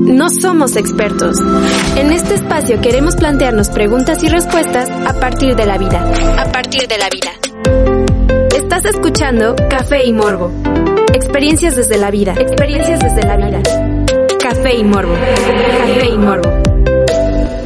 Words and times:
No 0.00 0.30
somos 0.30 0.76
expertos. 0.76 1.36
En 1.96 2.10
este 2.10 2.34
espacio 2.34 2.80
queremos 2.80 3.16
plantearnos 3.16 3.68
preguntas 3.68 4.22
y 4.22 4.28
respuestas 4.28 4.88
a 4.88 5.20
partir 5.20 5.54
de 5.56 5.66
la 5.66 5.76
vida. 5.76 6.02
A 6.38 6.50
partir 6.50 6.88
de 6.88 6.96
la 6.96 7.08
vida. 7.10 7.30
Estás 8.56 8.86
escuchando 8.86 9.54
Café 9.68 10.06
y 10.06 10.12
Morbo. 10.12 10.50
Experiencias 11.14 11.76
desde 11.76 11.98
la 11.98 12.10
vida. 12.10 12.34
Experiencias 12.34 13.00
desde 13.00 13.22
la 13.24 13.36
vida. 13.36 13.62
Café 14.40 14.76
y 14.76 14.84
Morbo. 14.84 15.12
Café 15.14 16.08
y 16.08 16.18
Morbo. 16.18 16.50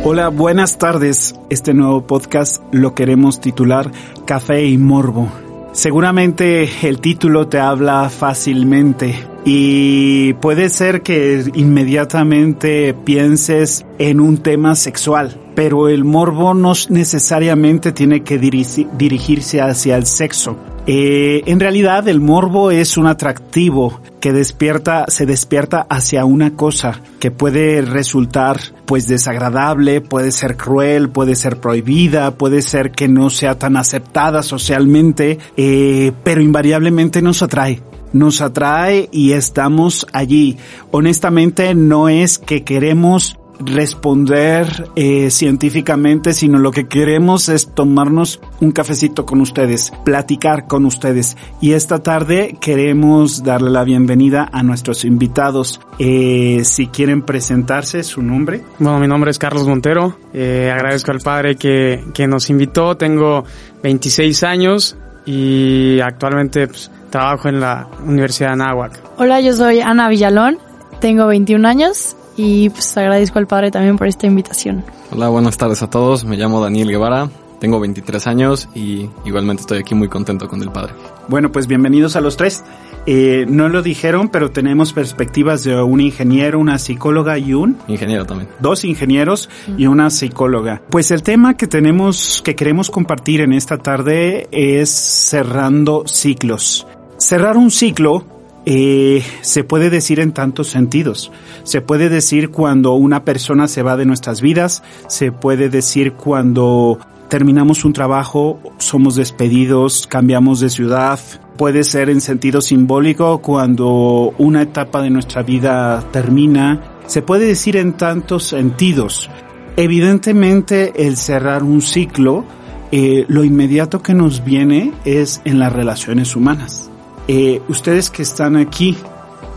Hola, 0.04 0.28
buenas 0.28 0.76
tardes. 0.76 1.34
Este 1.50 1.72
nuevo 1.72 2.06
podcast 2.06 2.62
lo 2.72 2.94
queremos 2.94 3.40
titular 3.40 3.90
Café 4.26 4.66
y 4.66 4.76
Morbo. 4.76 5.28
Seguramente 5.72 6.68
el 6.86 7.00
título 7.00 7.46
te 7.48 7.58
habla 7.58 8.08
fácilmente 8.10 9.33
y 9.44 10.32
puede 10.34 10.70
ser 10.70 11.02
que 11.02 11.44
inmediatamente 11.54 12.94
pienses 12.94 13.84
en 13.98 14.20
un 14.20 14.38
tema 14.38 14.74
sexual, 14.74 15.38
pero 15.54 15.88
el 15.88 16.04
morbo 16.04 16.54
no 16.54 16.72
necesariamente 16.88 17.92
tiene 17.92 18.22
que 18.22 18.38
dirigirse 18.38 19.60
hacia 19.60 19.96
el 19.96 20.06
sexo. 20.06 20.56
Eh, 20.86 21.42
en 21.46 21.60
realidad 21.60 22.06
el 22.08 22.20
morbo 22.20 22.70
es 22.70 22.98
un 22.98 23.06
atractivo 23.06 24.02
que 24.20 24.32
despierta, 24.34 25.06
se 25.08 25.24
despierta 25.24 25.86
hacia 25.88 26.26
una 26.26 26.56
cosa 26.56 27.00
que 27.20 27.30
puede 27.30 27.80
resultar 27.80 28.60
pues 28.84 29.08
desagradable, 29.08 30.02
puede 30.02 30.30
ser 30.30 30.58
cruel, 30.58 31.08
puede 31.08 31.36
ser 31.36 31.58
prohibida, 31.58 32.32
puede 32.32 32.60
ser 32.60 32.90
que 32.90 33.08
no 33.08 33.30
sea 33.30 33.58
tan 33.58 33.78
aceptada 33.78 34.42
socialmente, 34.42 35.38
eh, 35.56 36.12
pero 36.22 36.42
invariablemente 36.42 37.22
nos 37.22 37.42
atrae 37.42 37.82
nos 38.14 38.40
atrae 38.40 39.10
y 39.12 39.32
estamos 39.32 40.06
allí. 40.12 40.56
Honestamente 40.90 41.74
no 41.74 42.08
es 42.08 42.38
que 42.38 42.64
queremos 42.64 43.36
responder 43.60 44.90
eh, 44.96 45.30
científicamente, 45.30 46.32
sino 46.32 46.58
lo 46.58 46.70
que 46.70 46.86
queremos 46.86 47.48
es 47.48 47.72
tomarnos 47.74 48.40
un 48.60 48.72
cafecito 48.72 49.26
con 49.26 49.40
ustedes, 49.40 49.92
platicar 50.04 50.66
con 50.66 50.86
ustedes. 50.86 51.36
Y 51.60 51.72
esta 51.72 52.02
tarde 52.02 52.56
queremos 52.60 53.42
darle 53.42 53.70
la 53.70 53.84
bienvenida 53.84 54.48
a 54.52 54.62
nuestros 54.62 55.04
invitados. 55.04 55.80
Eh, 55.98 56.62
si 56.64 56.88
quieren 56.88 57.22
presentarse, 57.22 58.02
su 58.02 58.22
nombre. 58.22 58.62
Bueno, 58.78 58.98
mi 58.98 59.06
nombre 59.06 59.30
es 59.30 59.38
Carlos 59.38 59.66
Montero. 59.66 60.16
Eh, 60.32 60.70
agradezco 60.72 61.12
al 61.12 61.20
padre 61.20 61.56
que, 61.56 62.04
que 62.12 62.26
nos 62.26 62.50
invitó. 62.50 62.96
Tengo 62.96 63.44
26 63.82 64.42
años 64.42 64.96
y 65.26 66.00
actualmente 66.00 66.66
pues, 66.66 66.90
trabajo 67.14 67.48
en 67.48 67.60
la 67.60 67.86
Universidad 68.04 68.48
de 68.48 68.52
Anáhuac. 68.54 69.00
Hola, 69.18 69.40
yo 69.40 69.52
soy 69.52 69.78
Ana 69.80 70.08
Villalón. 70.08 70.58
Tengo 71.00 71.28
21 71.28 71.68
años 71.68 72.16
y 72.36 72.70
pues 72.70 72.96
agradezco 72.96 73.38
al 73.38 73.46
padre 73.46 73.70
también 73.70 73.96
por 73.96 74.08
esta 74.08 74.26
invitación. 74.26 74.84
Hola, 75.12 75.28
buenas 75.28 75.56
tardes 75.56 75.80
a 75.84 75.88
todos. 75.88 76.24
Me 76.24 76.36
llamo 76.36 76.60
Daniel 76.60 76.88
Guevara. 76.88 77.30
Tengo 77.60 77.78
23 77.78 78.26
años 78.26 78.68
y 78.74 79.08
igualmente 79.24 79.60
estoy 79.60 79.78
aquí 79.78 79.94
muy 79.94 80.08
contento 80.08 80.48
con 80.48 80.60
el 80.60 80.72
padre. 80.72 80.94
Bueno, 81.28 81.52
pues 81.52 81.68
bienvenidos 81.68 82.16
a 82.16 82.20
los 82.20 82.36
tres. 82.36 82.64
Eh, 83.06 83.46
no 83.48 83.68
lo 83.68 83.80
dijeron, 83.82 84.28
pero 84.28 84.50
tenemos 84.50 84.92
perspectivas 84.92 85.62
de 85.62 85.80
un 85.80 86.00
ingeniero, 86.00 86.58
una 86.58 86.78
psicóloga 86.78 87.38
y 87.38 87.54
un 87.54 87.78
ingeniero 87.86 88.26
también. 88.26 88.50
Dos 88.58 88.84
ingenieros 88.84 89.48
y 89.78 89.86
una 89.86 90.10
psicóloga. 90.10 90.82
Pues 90.90 91.12
el 91.12 91.22
tema 91.22 91.56
que 91.56 91.68
tenemos, 91.68 92.42
que 92.44 92.56
queremos 92.56 92.90
compartir 92.90 93.40
en 93.40 93.52
esta 93.52 93.78
tarde 93.78 94.48
es 94.50 94.90
cerrando 94.90 96.02
ciclos. 96.06 96.88
Cerrar 97.18 97.56
un 97.56 97.70
ciclo 97.70 98.24
eh, 98.66 99.22
se 99.42 99.62
puede 99.62 99.90
decir 99.90 100.20
en 100.20 100.32
tantos 100.32 100.68
sentidos. 100.68 101.30
Se 101.64 101.80
puede 101.80 102.08
decir 102.08 102.50
cuando 102.50 102.94
una 102.94 103.24
persona 103.24 103.68
se 103.68 103.82
va 103.82 103.96
de 103.96 104.06
nuestras 104.06 104.40
vidas, 104.40 104.82
se 105.06 105.32
puede 105.32 105.68
decir 105.68 106.14
cuando 106.14 106.98
terminamos 107.28 107.84
un 107.84 107.92
trabajo, 107.92 108.60
somos 108.78 109.16
despedidos, 109.16 110.06
cambiamos 110.06 110.60
de 110.60 110.70
ciudad. 110.70 111.18
Puede 111.56 111.84
ser 111.84 112.08
en 112.08 112.20
sentido 112.20 112.60
simbólico 112.60 113.38
cuando 113.38 114.34
una 114.38 114.62
etapa 114.62 115.02
de 115.02 115.10
nuestra 115.10 115.42
vida 115.42 116.02
termina. 116.10 116.82
Se 117.06 117.22
puede 117.22 117.46
decir 117.46 117.76
en 117.76 117.92
tantos 117.92 118.44
sentidos. 118.44 119.30
Evidentemente 119.76 121.06
el 121.06 121.16
cerrar 121.16 121.62
un 121.62 121.82
ciclo, 121.82 122.44
eh, 122.92 123.24
lo 123.28 123.44
inmediato 123.44 124.02
que 124.02 124.14
nos 124.14 124.44
viene 124.44 124.92
es 125.04 125.42
en 125.44 125.58
las 125.58 125.72
relaciones 125.72 126.34
humanas. 126.34 126.90
Eh, 127.26 127.62
ustedes 127.68 128.10
que 128.10 128.22
están 128.22 128.56
aquí, 128.56 128.96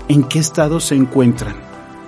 ¿en 0.07 0.23
qué 0.23 0.39
estado 0.39 0.79
se 0.79 0.95
encuentran? 0.95 1.55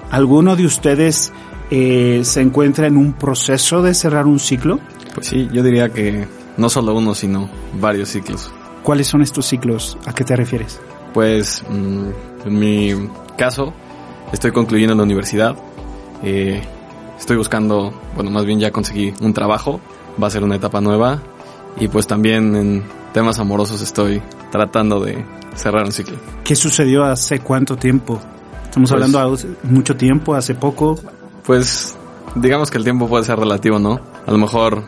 ¿Alguno 0.09 0.55
de 0.55 0.65
ustedes 0.65 1.33
eh, 1.69 2.21
se 2.23 2.41
encuentra 2.41 2.87
en 2.87 2.95
un 2.95 3.13
proceso 3.13 3.81
de 3.81 3.93
cerrar 3.93 4.25
un 4.25 4.39
ciclo? 4.39 4.79
Pues 5.13 5.27
sí, 5.27 5.49
yo 5.51 5.61
diría 5.61 5.89
que 5.89 6.27
no 6.55 6.69
solo 6.69 6.95
uno, 6.95 7.13
sino 7.13 7.49
varios 7.73 8.09
ciclos. 8.09 8.51
¿Cuáles 8.83 9.07
son 9.07 9.21
estos 9.21 9.45
ciclos? 9.45 9.97
¿A 10.05 10.13
qué 10.13 10.23
te 10.23 10.35
refieres? 10.35 10.79
Pues 11.13 11.63
mm, 11.69 12.47
en 12.47 12.59
mi 12.59 13.09
caso, 13.37 13.73
estoy 14.31 14.51
concluyendo 14.51 14.95
la 14.95 15.03
universidad. 15.03 15.57
Eh, 16.23 16.61
estoy 17.17 17.35
buscando, 17.35 17.93
bueno, 18.15 18.31
más 18.31 18.45
bien 18.45 18.59
ya 18.59 18.71
conseguí 18.71 19.13
un 19.21 19.33
trabajo. 19.33 19.81
Va 20.21 20.27
a 20.27 20.29
ser 20.29 20.43
una 20.43 20.55
etapa 20.55 20.79
nueva. 20.79 21.21
Y 21.77 21.89
pues 21.89 22.07
también 22.07 22.55
en 22.55 22.83
temas 23.13 23.39
amorosos 23.39 23.81
estoy 23.81 24.21
tratando 24.51 24.99
de 24.99 25.23
cerrar 25.55 25.85
un 25.85 25.91
ciclo. 25.91 26.17
¿Qué 26.43 26.55
sucedió 26.55 27.03
hace 27.03 27.39
cuánto 27.39 27.75
tiempo? 27.75 28.19
Estamos 28.65 28.89
Pues- 28.89 28.91
hablando 28.91 29.33
hace 29.33 29.47
mucho 29.63 29.95
tiempo, 29.95 30.35
hace 30.35 30.55
poco. 30.55 30.99
Pues 31.45 31.95
digamos 32.35 32.69
que 32.69 32.77
el 32.77 32.83
tiempo 32.83 33.07
puede 33.07 33.23
ser 33.25 33.39
relativo, 33.39 33.79
¿no? 33.79 33.99
A 34.27 34.31
lo 34.31 34.37
mejor, 34.37 34.83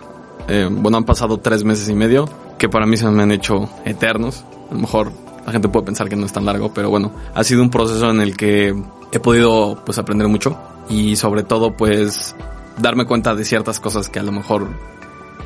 eh, 0.48 0.68
bueno, 0.72 0.98
han 0.98 1.04
pasado 1.06 1.38
tres 1.40 1.64
meses 1.64 1.90
y 1.90 1.94
medio, 1.94 2.30
que 2.58 2.70
para 2.70 2.86
mí 2.86 2.98
se 2.98 3.10
me 3.10 3.24
han 3.24 3.32
hecho 3.32 3.68
eternos. 3.86 4.44
A 4.70 4.74
lo 4.76 4.82
mejor 4.82 5.12
la 5.46 5.52
gente 5.52 5.68
puede 5.70 5.88
pensar 5.88 6.08
que 6.10 6.16
no 6.16 6.26
es 6.26 6.34
tan 6.34 6.46
largo, 6.46 6.72
pero 6.74 6.90
bueno, 6.92 7.12
ha 7.34 7.44
sido 7.44 7.64
un 7.64 7.72
proceso 7.72 8.10
en 8.12 8.22
el 8.22 8.38
que 8.38 8.76
he 9.12 9.20
podido 9.20 9.82
pues 9.86 9.98
aprender 9.98 10.28
mucho 10.28 10.58
y 10.88 11.16
sobre 11.16 11.42
todo 11.44 11.76
pues 11.76 12.36
darme 12.78 13.06
cuenta 13.06 13.34
de 13.34 13.44
ciertas 13.44 13.80
cosas 13.80 14.08
que 14.10 14.20
a 14.20 14.24
lo 14.24 14.32
mejor 14.32 14.68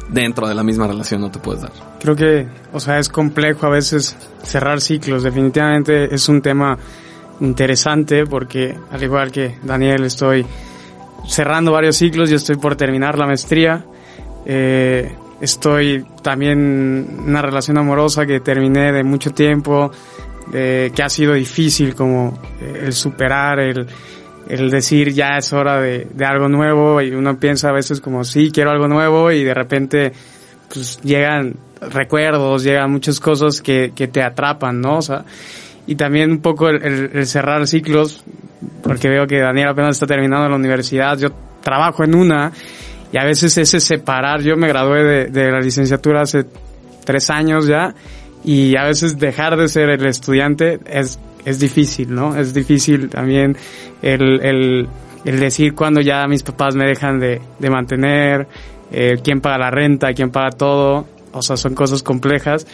dentro 0.09 0.47
de 0.47 0.55
la 0.55 0.63
misma 0.63 0.87
relación 0.87 1.21
no 1.21 1.31
te 1.31 1.39
puedes 1.39 1.61
dar. 1.61 1.71
Creo 1.99 2.15
que, 2.15 2.47
o 2.73 2.79
sea, 2.79 2.99
es 2.99 3.09
complejo 3.09 3.65
a 3.65 3.69
veces 3.69 4.15
cerrar 4.43 4.81
ciclos. 4.81 5.23
Definitivamente 5.23 6.13
es 6.13 6.29
un 6.29 6.41
tema 6.41 6.77
interesante 7.39 8.25
porque, 8.25 8.77
al 8.91 9.03
igual 9.03 9.31
que 9.31 9.57
Daniel, 9.63 10.03
estoy 10.03 10.45
cerrando 11.27 11.71
varios 11.71 11.97
ciclos. 11.97 12.29
Yo 12.29 12.37
estoy 12.37 12.57
por 12.57 12.75
terminar 12.75 13.17
la 13.17 13.25
maestría. 13.25 13.83
Eh, 14.45 15.15
estoy 15.41 16.05
también 16.21 17.07
en 17.09 17.29
una 17.29 17.41
relación 17.41 17.77
amorosa 17.77 18.25
que 18.25 18.39
terminé 18.39 18.91
de 18.91 19.03
mucho 19.03 19.31
tiempo, 19.31 19.91
que 20.51 21.03
ha 21.03 21.09
sido 21.09 21.33
difícil 21.33 21.95
como 21.95 22.39
eh, 22.61 22.83
el 22.85 22.93
superar, 22.93 23.59
el, 23.59 23.87
el 24.49 24.69
decir 24.69 25.13
ya 25.13 25.37
es 25.37 25.51
hora 25.53 25.79
de, 25.81 26.07
de 26.13 26.25
algo 26.25 26.47
nuevo 26.47 27.01
y 27.01 27.11
uno 27.11 27.39
piensa 27.39 27.69
a 27.69 27.71
veces 27.71 28.01
como 28.01 28.23
sí, 28.23 28.51
quiero 28.51 28.71
algo 28.71 28.87
nuevo 28.87 29.31
y 29.31 29.43
de 29.43 29.53
repente 29.53 30.13
pues 30.73 30.99
llegan 31.01 31.55
recuerdos, 31.81 32.63
llegan 32.63 32.91
muchas 32.91 33.19
cosas 33.19 33.61
que, 33.61 33.91
que 33.95 34.07
te 34.07 34.21
atrapan, 34.21 34.81
¿no? 34.81 34.97
O 34.97 35.01
sea, 35.01 35.23
y 35.87 35.95
también 35.95 36.31
un 36.31 36.39
poco 36.39 36.69
el, 36.69 37.25
cerrar 37.27 37.67
ciclos, 37.67 38.23
porque 38.81 39.09
veo 39.09 39.27
que 39.27 39.39
Daniel 39.39 39.69
apenas 39.69 39.95
está 39.95 40.07
terminando 40.07 40.49
la 40.49 40.55
universidad, 40.55 41.17
yo 41.17 41.29
trabajo 41.61 42.03
en 42.03 42.15
una 42.15 42.51
y 43.11 43.17
a 43.17 43.23
veces 43.23 43.57
ese 43.57 43.79
separar, 43.79 44.41
yo 44.41 44.55
me 44.57 44.67
gradué 44.67 45.03
de, 45.03 45.25
de 45.27 45.51
la 45.51 45.59
licenciatura 45.59 46.21
hace 46.21 46.45
tres 47.03 47.29
años 47.29 47.67
ya 47.67 47.93
y 48.43 48.75
a 48.75 48.83
veces 48.83 49.17
dejar 49.17 49.57
de 49.57 49.67
ser 49.67 49.89
el 49.89 50.05
estudiante 50.05 50.79
es, 50.85 51.19
es 51.45 51.59
difícil, 51.59 52.13
¿no? 52.13 52.35
Es 52.35 52.53
difícil 52.53 53.09
también 53.09 53.55
el, 54.01 54.87
el, 55.23 55.39
decir 55.39 55.73
cuando 55.73 56.01
ya 56.01 56.27
mis 56.27 56.43
papás 56.43 56.75
me 56.75 56.85
dejan 56.85 57.19
de, 57.19 57.41
de 57.59 57.69
mantener, 57.69 58.47
eh, 58.91 59.19
quién 59.23 59.41
paga 59.41 59.57
la 59.57 59.71
renta, 59.71 60.13
quién 60.13 60.31
paga 60.31 60.49
todo, 60.49 61.05
o 61.31 61.41
sea, 61.41 61.57
son 61.57 61.75
cosas 61.75 62.03
complejas 62.03 62.65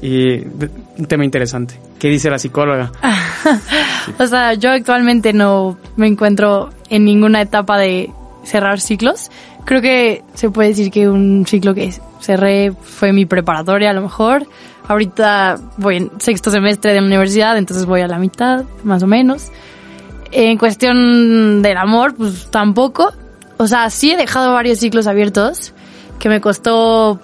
y 0.00 0.38
un 0.38 1.06
tema 1.08 1.24
interesante. 1.24 1.78
¿Qué 1.98 2.08
dice 2.08 2.30
la 2.30 2.38
psicóloga? 2.38 2.92
o 4.18 4.26
sea, 4.26 4.54
yo 4.54 4.70
actualmente 4.70 5.32
no 5.32 5.78
me 5.96 6.06
encuentro 6.06 6.70
en 6.90 7.04
ninguna 7.04 7.42
etapa 7.42 7.78
de 7.78 8.10
cerrar 8.42 8.80
ciclos. 8.80 9.30
Creo 9.64 9.80
que 9.80 10.22
se 10.34 10.50
puede 10.50 10.70
decir 10.70 10.90
que 10.90 11.08
un 11.08 11.46
ciclo 11.46 11.74
que 11.74 11.92
cerré 12.20 12.72
fue 12.72 13.12
mi 13.12 13.24
preparatoria 13.26 13.90
a 13.90 13.94
lo 13.94 14.02
mejor. 14.02 14.46
Ahorita 14.86 15.58
voy 15.78 15.96
en 15.96 16.10
sexto 16.18 16.50
semestre 16.50 16.92
de 16.92 17.00
la 17.00 17.06
universidad, 17.06 17.56
entonces 17.56 17.86
voy 17.86 18.02
a 18.02 18.08
la 18.08 18.18
mitad, 18.18 18.64
más 18.82 19.02
o 19.02 19.06
menos. 19.06 19.50
En 20.30 20.58
cuestión 20.58 21.62
del 21.62 21.76
amor, 21.76 22.14
pues 22.14 22.50
tampoco. 22.50 23.12
O 23.56 23.66
sea, 23.66 23.88
sí 23.88 24.12
he 24.12 24.16
dejado 24.16 24.52
varios 24.52 24.80
ciclos 24.80 25.06
abiertos, 25.06 25.72
que 26.18 26.28
me 26.28 26.40
costó 26.40 27.18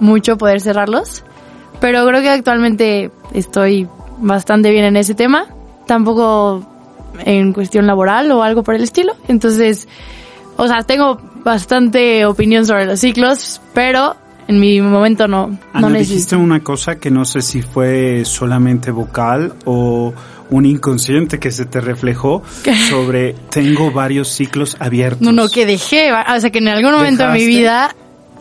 mucho 0.00 0.36
poder 0.36 0.60
cerrarlos. 0.60 1.22
Pero 1.80 2.06
creo 2.06 2.22
que 2.22 2.30
actualmente 2.30 3.10
estoy 3.32 3.88
bastante 4.18 4.70
bien 4.70 4.84
en 4.84 4.96
ese 4.96 5.14
tema. 5.14 5.46
Tampoco 5.86 6.64
en 7.20 7.52
cuestión 7.52 7.86
laboral 7.86 8.30
o 8.32 8.42
algo 8.42 8.62
por 8.62 8.74
el 8.74 8.82
estilo. 8.82 9.14
Entonces, 9.28 9.86
o 10.56 10.66
sea, 10.66 10.82
tengo 10.82 11.20
bastante 11.44 12.24
opinión 12.26 12.66
sobre 12.66 12.86
los 12.86 13.00
ciclos, 13.00 13.60
pero 13.74 14.16
en 14.46 14.60
mi 14.60 14.80
momento 14.80 15.26
no, 15.28 15.58
no 15.74 15.90
dijiste 15.90 16.36
una 16.36 16.60
cosa 16.60 16.96
que 16.96 17.10
no 17.10 17.24
sé 17.24 17.42
si 17.42 17.62
fue 17.62 18.24
solamente 18.24 18.90
vocal 18.90 19.54
o 19.64 20.12
un 20.50 20.66
inconsciente 20.66 21.38
que 21.38 21.50
se 21.50 21.64
te 21.64 21.80
reflejó 21.80 22.42
sobre 22.88 23.34
tengo 23.50 23.90
varios 23.90 24.28
ciclos 24.28 24.76
abiertos. 24.78 25.22
No, 25.22 25.32
no, 25.32 25.48
que 25.48 25.66
dejé, 25.66 26.12
o 26.12 26.40
sea, 26.40 26.50
que 26.50 26.58
en 26.58 26.68
algún 26.68 26.92
momento 26.92 27.26
de 27.26 27.32
mi 27.32 27.46
vida, 27.46 27.94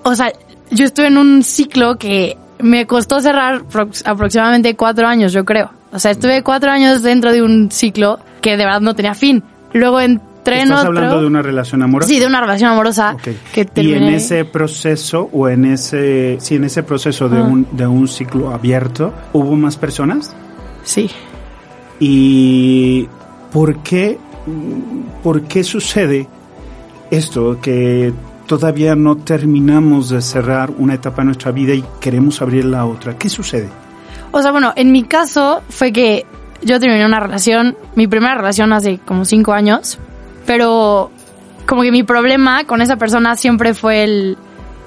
o 0.03 0.13
sea, 0.15 0.31
yo 0.71 0.85
estuve 0.85 1.07
en 1.07 1.17
un 1.17 1.43
ciclo 1.43 1.97
que 1.97 2.37
me 2.59 2.85
costó 2.85 3.21
cerrar 3.21 3.63
aproximadamente 4.05 4.75
cuatro 4.75 5.07
años, 5.07 5.33
yo 5.33 5.45
creo. 5.45 5.71
O 5.91 5.99
sea, 5.99 6.11
estuve 6.11 6.41
cuatro 6.43 6.71
años 6.71 7.03
dentro 7.03 7.31
de 7.31 7.41
un 7.41 7.71
ciclo 7.71 8.19
que 8.41 8.57
de 8.57 8.65
verdad 8.65 8.81
no 8.81 8.95
tenía 8.95 9.13
fin. 9.13 9.43
Luego 9.73 9.99
en 10.01 10.21
¿Estás 10.45 10.85
hablando 10.85 11.21
de 11.21 11.27
una 11.27 11.41
relación 11.41 11.81
amorosa? 11.81 12.07
Sí, 12.07 12.19
de 12.19 12.27
una 12.27 12.41
relación 12.41 12.71
amorosa 12.71 13.15
que 13.21 13.67
Y 13.75 13.93
en 13.93 14.03
ese 14.03 14.45
proceso, 14.45 15.29
o 15.31 15.47
en 15.47 15.65
ese, 15.65 16.37
sí, 16.39 16.55
en 16.55 16.65
ese 16.65 16.83
proceso 16.83 17.29
de, 17.29 17.41
un, 17.41 17.67
de 17.71 17.87
un 17.87 18.07
ciclo 18.07 18.51
abierto, 18.51 19.13
¿hubo 19.33 19.55
más 19.55 19.77
personas? 19.77 20.35
Sí. 20.83 21.09
¿Y 21.99 23.07
por 23.51 23.77
qué, 23.83 24.17
por 25.21 25.43
qué 25.43 25.63
sucede 25.63 26.27
esto? 27.09 27.59
Que 27.61 28.13
todavía 28.47 28.95
no 28.95 29.17
terminamos 29.17 30.09
de 30.09 30.21
cerrar 30.21 30.71
una 30.77 30.95
etapa 30.95 31.21
de 31.21 31.27
nuestra 31.27 31.51
vida 31.51 31.73
y 31.73 31.83
queremos 32.01 32.41
abrir 32.41 32.65
la 32.65 32.85
otra. 32.85 33.17
¿Qué 33.17 33.29
sucede? 33.29 33.69
O 34.31 34.41
sea, 34.41 34.51
bueno, 34.51 34.73
en 34.75 34.91
mi 34.91 35.03
caso 35.03 35.61
fue 35.69 35.91
que 35.91 36.25
yo 36.61 36.79
terminé 36.79 37.05
una 37.05 37.19
relación, 37.19 37.77
mi 37.95 38.07
primera 38.07 38.35
relación 38.35 38.73
hace 38.73 38.99
como 39.05 39.25
cinco 39.25 39.53
años, 39.53 39.99
pero 40.45 41.11
como 41.65 41.81
que 41.83 41.91
mi 41.91 42.03
problema 42.03 42.65
con 42.65 42.81
esa 42.81 42.97
persona 42.97 43.35
siempre 43.35 43.73
fue 43.73 44.03
el 44.03 44.37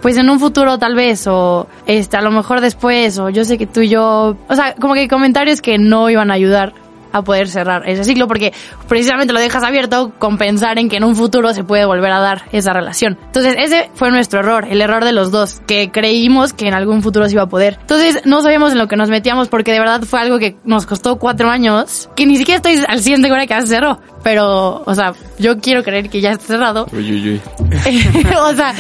pues 0.02 0.16
en 0.18 0.30
un 0.30 0.38
futuro 0.38 0.78
tal 0.78 0.94
vez 0.94 1.26
o 1.26 1.66
este 1.86 2.16
a 2.16 2.20
lo 2.20 2.30
mejor 2.30 2.60
después 2.60 3.18
o 3.18 3.30
yo 3.30 3.44
sé 3.44 3.58
que 3.58 3.66
tú 3.66 3.80
y 3.80 3.88
yo, 3.88 4.36
o 4.48 4.54
sea, 4.54 4.74
como 4.74 4.94
que 4.94 5.08
comentarios 5.08 5.60
que 5.60 5.78
no 5.78 6.10
iban 6.10 6.30
a 6.30 6.34
ayudar 6.34 6.74
a 7.18 7.22
poder 7.22 7.48
cerrar 7.48 7.88
ese 7.88 8.04
ciclo 8.04 8.26
porque 8.28 8.52
precisamente 8.88 9.32
lo 9.32 9.40
dejas 9.40 9.62
abierto 9.62 10.12
con 10.18 10.38
pensar 10.38 10.78
en 10.78 10.88
que 10.88 10.96
en 10.96 11.04
un 11.04 11.16
futuro 11.16 11.52
se 11.52 11.64
puede 11.64 11.84
volver 11.84 12.12
a 12.12 12.20
dar 12.20 12.42
esa 12.52 12.72
relación. 12.72 13.18
Entonces 13.26 13.56
ese 13.58 13.90
fue 13.94 14.10
nuestro 14.10 14.40
error, 14.40 14.66
el 14.70 14.80
error 14.80 15.04
de 15.04 15.12
los 15.12 15.30
dos, 15.30 15.60
que 15.66 15.90
creímos 15.90 16.52
que 16.52 16.68
en 16.68 16.74
algún 16.74 17.02
futuro 17.02 17.26
se 17.26 17.32
iba 17.32 17.42
a 17.42 17.48
poder. 17.48 17.78
Entonces 17.80 18.22
no 18.24 18.42
sabíamos 18.42 18.72
en 18.72 18.78
lo 18.78 18.88
que 18.88 18.96
nos 18.96 19.08
metíamos 19.08 19.48
porque 19.48 19.72
de 19.72 19.80
verdad 19.80 20.02
fue 20.02 20.20
algo 20.20 20.38
que 20.38 20.56
nos 20.64 20.86
costó 20.86 21.16
cuatro 21.16 21.50
años, 21.50 22.08
que 22.16 22.26
ni 22.26 22.36
siquiera 22.36 22.56
estoy 22.56 22.82
al 22.86 23.00
100 23.00 23.22
segura 23.22 23.46
que 23.46 23.54
ya 23.54 23.60
se 23.60 23.68
cerró. 23.68 24.00
Pero, 24.22 24.82
o 24.84 24.94
sea, 24.94 25.12
yo 25.38 25.60
quiero 25.60 25.84
creer 25.84 26.10
que 26.10 26.20
ya 26.20 26.32
está 26.32 26.46
cerrado. 26.46 26.86
Uy, 26.92 27.12
uy, 27.12 27.30
uy. 27.30 28.26
o 28.40 28.54
sea, 28.54 28.74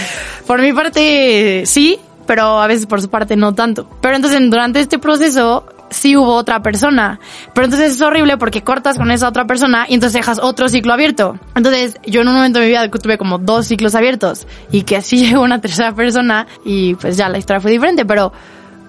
por 0.46 0.60
mi 0.60 0.72
parte 0.72 1.62
sí, 1.66 2.00
pero 2.26 2.60
a 2.60 2.66
veces 2.66 2.86
por 2.86 3.00
su 3.00 3.08
parte 3.08 3.36
no 3.36 3.54
tanto. 3.54 3.88
Pero 4.00 4.16
entonces 4.16 4.40
durante 4.50 4.80
este 4.80 4.98
proceso 4.98 5.64
sí 5.90 6.16
hubo 6.16 6.34
otra 6.34 6.62
persona. 6.62 7.20
Pero 7.54 7.66
entonces 7.66 7.92
es 7.92 8.00
horrible 8.00 8.36
porque 8.36 8.62
cortas 8.62 8.98
con 8.98 9.10
esa 9.10 9.28
otra 9.28 9.46
persona 9.46 9.86
y 9.88 9.94
entonces 9.94 10.14
dejas 10.14 10.38
otro 10.38 10.68
ciclo 10.68 10.92
abierto. 10.92 11.38
Entonces 11.54 11.98
yo 12.06 12.22
en 12.22 12.28
un 12.28 12.34
momento 12.34 12.58
de 12.58 12.66
mi 12.66 12.70
vida 12.70 12.88
tuve 12.90 13.18
como 13.18 13.38
dos 13.38 13.66
ciclos 13.66 13.94
abiertos 13.94 14.46
y 14.70 14.82
que 14.82 14.96
así 14.96 15.18
llegó 15.26 15.42
una 15.42 15.60
tercera 15.60 15.94
persona 15.94 16.46
y 16.64 16.94
pues 16.94 17.16
ya 17.16 17.28
la 17.28 17.38
historia 17.38 17.60
fue 17.60 17.70
diferente. 17.70 18.04
Pero, 18.04 18.32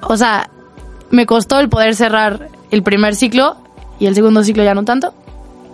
o 0.01 0.17
sea, 0.17 0.49
me 1.11 1.25
costó 1.25 1.59
el 1.59 1.69
poder 1.69 1.95
cerrar 1.95 2.49
el 2.71 2.83
primer 2.83 3.15
ciclo 3.15 3.57
y 3.99 4.05
el 4.05 4.15
segundo 4.15 4.43
ciclo 4.43 4.63
ya 4.63 4.73
no 4.73 4.83
tanto. 4.83 5.13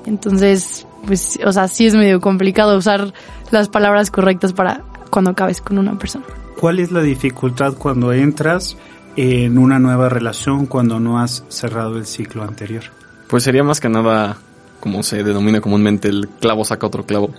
Entonces, 0.06 0.86
pues, 1.06 1.40
o 1.46 1.52
sea, 1.52 1.68
sí 1.68 1.88
es 1.88 1.96
medio 1.96 2.20
complicado 2.20 2.78
usar 2.78 3.14
las 3.52 3.70
palabras 3.70 4.12
correctas 4.12 4.54
para 4.54 4.81
cuando 5.10 5.31
acabes 5.31 5.62
con 5.62 5.78
una 5.78 5.98
persona. 5.98 6.25
¿Cuál 6.60 6.80
es 6.80 6.92
la 6.92 7.02
dificultad 7.02 7.74
cuando 7.74 8.14
entras 8.14 8.78
en 9.15 9.57
una 9.57 9.80
nueva 9.80 10.10
relación 10.10 10.65
cuando 10.65 11.00
no 11.00 11.19
has 11.19 11.44
cerrado 11.50 11.98
el 11.98 12.06
ciclo 12.06 12.44
anterior? 12.44 12.83
Pues 13.27 13.44
sería 13.44 13.63
más 13.63 13.80
que 13.80 13.89
nada, 13.89 14.38
como 14.80 15.04
se 15.04 15.24
denomina 15.24 15.62
comúnmente, 15.62 16.10
el 16.10 16.27
clavo 16.39 16.65
saca 16.65 16.88
otro 16.88 17.06
clavo. 17.06 17.31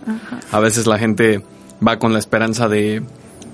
A 0.51 0.61
veces 0.61 0.87
la 0.87 0.99
gente 0.99 1.45
va 1.87 1.99
con 1.99 2.13
la 2.13 2.19
esperanza 2.19 2.69
de, 2.69 3.03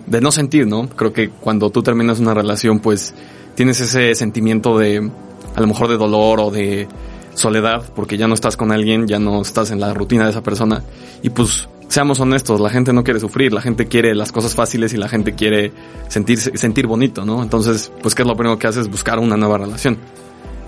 de 0.06 0.20
no 0.20 0.32
sentir, 0.32 0.67
¿no? 0.67 0.88
Creo 0.88 1.12
que 1.12 1.31
cuando 1.31 1.70
tú 1.70 1.82
terminas 1.82 2.20
una 2.20 2.34
relación, 2.34 2.81
pues 2.81 3.14
tienes 3.55 3.81
ese 3.81 4.14
sentimiento 4.14 4.78
de, 4.78 5.11
a 5.55 5.61
lo 5.61 5.67
mejor 5.67 5.88
de 5.88 5.96
dolor 5.96 6.40
o 6.40 6.50
de 6.50 6.88
soledad, 7.34 7.84
porque 7.94 8.17
ya 8.17 8.28
no 8.28 8.34
estás 8.34 8.56
con 8.56 8.72
alguien, 8.72 9.06
ya 9.06 9.19
no 9.19 9.43
estás 9.43 9.70
en 9.70 9.81
la 9.81 9.94
rutina 9.94 10.25
de 10.25 10.31
esa 10.31 10.43
persona. 10.43 10.82
Y 11.22 11.31
pues 11.31 11.69
seamos 11.91 12.21
honestos, 12.21 12.61
la 12.61 12.71
gente 12.71 12.93
no 12.93 13.03
quiere 13.03 13.19
sufrir, 13.19 13.53
la 13.53 13.61
gente 13.61 13.87
quiere 13.87 14.15
las 14.15 14.31
cosas 14.31 14.55
fáciles 14.55 14.95
y 14.95 14.97
la 14.97 15.09
gente 15.09 15.35
quiere 15.35 15.73
sentirse, 16.09 16.57
sentir 16.57 16.87
bonito, 16.87 17.25
¿no? 17.25 17.43
Entonces, 17.43 17.93
pues, 18.01 18.15
¿qué 18.15 18.23
es 18.23 18.29
lo 18.29 18.37
primero 18.37 18.59
que 18.59 18.69
haces? 18.69 18.89
Buscar 18.89 19.19
una 19.19 19.37
nueva 19.37 19.59
relación. 19.59 19.99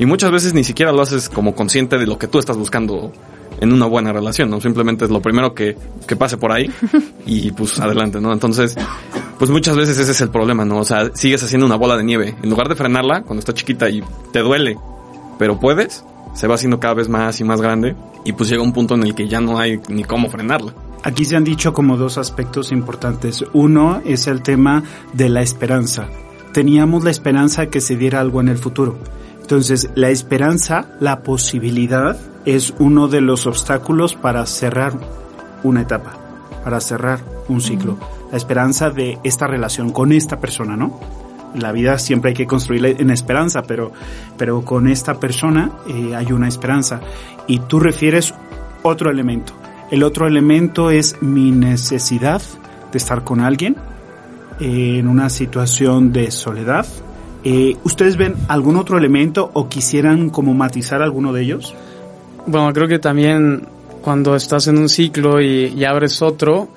Y 0.01 0.05
muchas 0.05 0.33
veces 0.33 0.53
ni 0.53 0.65
siquiera 0.65 0.91
lo 0.91 1.01
haces 1.01 1.29
como 1.29 1.55
consciente 1.55 1.97
de 1.97 2.07
lo 2.07 2.19
que 2.19 2.27
tú 2.27 2.41
estás 2.41 2.57
buscando 2.57 3.13
en 3.61 3.73
una 3.73 3.87
buena 3.87 4.13
relación, 4.13 4.51
¿no? 4.51 4.61
Simplemente 4.61 5.05
es 5.05 5.13
lo 5.13 5.23
primero 5.23 5.55
que, 5.55 5.77
que 6.09 6.17
pase 6.17 6.39
por 6.39 6.51
ahí 6.51 6.69
y 7.27 7.53
pues 7.53 7.79
adelante, 7.79 8.21
¿no? 8.21 8.33
Entonces, 8.33 8.77
pues 9.39 9.49
muchas 9.49 9.77
veces 9.77 9.99
ese 9.99 10.11
es 10.11 10.21
el 10.23 10.31
problema, 10.31 10.65
¿no? 10.65 10.79
O 10.79 10.85
sea, 10.85 11.15
sigues 11.15 11.45
haciendo 11.45 11.67
una 11.67 11.77
bola 11.77 11.97
de 11.97 12.03
nieve. 12.03 12.35
En 12.43 12.51
lugar 12.51 12.69
de 12.69 12.75
frenarla 12.75 13.23
cuando 13.23 13.39
está 13.39 13.55
chiquita 13.55 13.89
y 13.89 14.03
te 14.33 14.41
duele, 14.41 14.77
pero 15.39 15.61
puedes, 15.61 16.05
se 16.35 16.47
va 16.47 16.55
haciendo 16.55 16.81
cada 16.81 16.95
vez 16.95 17.09
más 17.09 17.41
y 17.41 17.45
más 17.45 17.61
grande 17.61 17.95
y 18.25 18.33
pues 18.33 18.49
llega 18.49 18.63
un 18.63 18.73
punto 18.73 18.95
en 18.95 19.03
el 19.03 19.15
que 19.15 19.29
ya 19.29 19.41
no 19.41 19.59
hay 19.59 19.81
ni 19.89 20.05
cómo 20.05 20.31
frenarla. 20.31 20.73
Aquí 21.05 21.25
se 21.25 21.37
han 21.37 21.45
dicho 21.45 21.73
como 21.73 21.97
dos 21.97 22.17
aspectos 22.17 22.71
importantes. 22.71 23.45
Uno 23.53 24.01
es 24.05 24.29
el 24.29 24.43
tema 24.43 24.85
de 25.13 25.29
la 25.29 25.43
esperanza. 25.43 26.07
Teníamos 26.53 27.03
la 27.03 27.11
esperanza 27.11 27.67
que 27.67 27.81
se 27.81 27.97
diera 27.97 28.21
algo 28.21 28.41
en 28.41 28.49
el 28.49 28.59
futuro. 28.59 28.99
Entonces, 29.41 29.91
la 29.97 30.11
esperanza, 30.11 30.87
la 31.01 31.23
posibilidad, 31.23 32.17
es 32.45 32.73
uno 32.79 33.09
de 33.09 33.21
los 33.21 33.47
obstáculos 33.47 34.15
para 34.15 34.47
cerrar 34.47 34.93
una 35.65 35.83
etapa, 35.83 36.13
para 36.63 36.81
cerrar 36.81 37.21
un 37.49 37.61
ciclo. 37.61 37.99
La 38.31 38.37
esperanza 38.37 38.91
de 38.91 39.19
esta 39.25 39.47
relación 39.47 39.91
con 39.91 40.13
esta 40.13 40.41
persona, 40.41 40.77
¿no? 40.77 41.01
La 41.55 41.73
vida 41.73 41.99
siempre 41.99 42.31
hay 42.31 42.35
que 42.35 42.47
construirla 42.47 42.89
en 42.89 43.11
esperanza, 43.11 43.63
pero, 43.63 43.93
pero 44.37 44.65
con 44.65 44.89
esta 44.89 45.21
persona 45.21 45.71
eh, 45.89 46.15
hay 46.15 46.33
una 46.33 46.49
esperanza. 46.49 47.01
Y 47.47 47.59
tú 47.61 47.81
refieres 47.81 48.35
otro 48.83 49.11
elemento, 49.11 49.53
el 49.91 50.03
otro 50.03 50.27
elemento 50.27 50.91
es 50.91 51.21
mi 51.21 51.51
necesidad 51.51 52.41
de 52.91 52.99
estar 52.99 53.25
con 53.25 53.41
alguien 53.41 53.77
en 54.61 55.07
una 55.07 55.29
situación 55.29 56.13
de 56.13 56.31
soledad. 56.31 56.87
Eh, 57.45 57.77
¿Ustedes 57.85 58.17
ven 58.17 58.37
algún 58.49 58.77
otro 58.77 58.97
elemento 58.97 59.51
o 59.53 59.69
quisieran 59.69 60.31
como 60.31 60.55
matizar 60.55 61.03
alguno 61.03 61.33
de 61.33 61.43
ellos? 61.43 61.75
Bueno, 62.47 62.73
creo 62.73 62.89
que 62.89 62.99
también 62.99 63.67
cuando 64.01 64.35
estás 64.35 64.67
en 64.67 64.79
un 64.79 64.89
ciclo 64.89 65.41
y, 65.41 65.85
abres 65.85 66.23
otro, 66.23 66.69